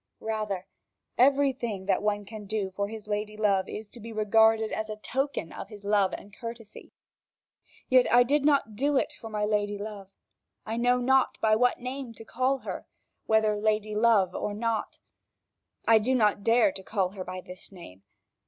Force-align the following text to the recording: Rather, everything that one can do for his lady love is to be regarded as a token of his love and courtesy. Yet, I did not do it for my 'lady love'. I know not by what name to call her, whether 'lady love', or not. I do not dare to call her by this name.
Rather, 0.19 0.65
everything 1.19 1.85
that 1.85 2.01
one 2.01 2.25
can 2.25 2.47
do 2.47 2.71
for 2.71 2.87
his 2.87 3.05
lady 3.07 3.37
love 3.37 3.69
is 3.69 3.87
to 3.87 3.99
be 3.99 4.11
regarded 4.11 4.71
as 4.71 4.89
a 4.89 4.95
token 4.95 5.53
of 5.53 5.69
his 5.69 5.83
love 5.85 6.11
and 6.13 6.35
courtesy. 6.35 6.91
Yet, 7.87 8.11
I 8.11 8.23
did 8.23 8.43
not 8.43 8.75
do 8.75 8.97
it 8.97 9.13
for 9.21 9.29
my 9.29 9.45
'lady 9.45 9.77
love'. 9.77 10.09
I 10.65 10.75
know 10.77 10.97
not 10.97 11.37
by 11.39 11.55
what 11.55 11.81
name 11.81 12.15
to 12.15 12.25
call 12.25 12.57
her, 12.65 12.87
whether 13.27 13.55
'lady 13.55 13.93
love', 13.93 14.33
or 14.33 14.55
not. 14.55 14.97
I 15.87 15.99
do 15.99 16.15
not 16.15 16.41
dare 16.41 16.71
to 16.71 16.81
call 16.81 17.09
her 17.09 17.23
by 17.23 17.39
this 17.39 17.71
name. 17.71 18.01